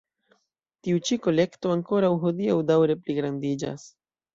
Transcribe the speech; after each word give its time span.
Tiu 0.87 1.01
ĉi 1.11 1.19
kolekto 1.27 1.75
ankoraŭ 1.75 2.13
hodiaŭ 2.27 2.59
daŭre 2.75 3.01
pligrandiĝas. 3.07 3.91